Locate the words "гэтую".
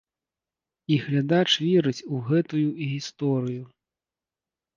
2.31-2.63